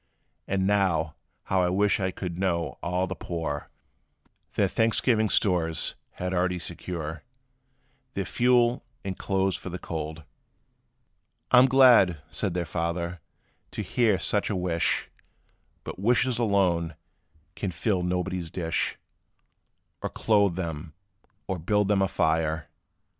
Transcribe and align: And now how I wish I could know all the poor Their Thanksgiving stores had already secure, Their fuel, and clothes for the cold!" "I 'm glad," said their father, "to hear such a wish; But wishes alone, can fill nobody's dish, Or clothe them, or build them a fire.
And 0.47 0.65
now 0.65 1.13
how 1.43 1.61
I 1.61 1.69
wish 1.69 1.99
I 1.99 2.09
could 2.09 2.39
know 2.39 2.79
all 2.81 3.05
the 3.05 3.13
poor 3.13 3.69
Their 4.55 4.67
Thanksgiving 4.67 5.29
stores 5.29 5.93
had 6.13 6.33
already 6.33 6.57
secure, 6.57 7.21
Their 8.15 8.25
fuel, 8.25 8.83
and 9.05 9.15
clothes 9.15 9.55
for 9.55 9.69
the 9.69 9.77
cold!" 9.77 10.23
"I 11.51 11.59
'm 11.59 11.67
glad," 11.67 12.19
said 12.31 12.55
their 12.55 12.65
father, 12.65 13.21
"to 13.69 13.83
hear 13.83 14.17
such 14.17 14.49
a 14.49 14.55
wish; 14.55 15.11
But 15.83 15.99
wishes 15.99 16.39
alone, 16.39 16.95
can 17.55 17.69
fill 17.69 18.01
nobody's 18.01 18.49
dish, 18.49 18.97
Or 20.01 20.09
clothe 20.09 20.55
them, 20.55 20.93
or 21.45 21.59
build 21.59 21.89
them 21.89 22.01
a 22.01 22.07
fire. 22.07 22.69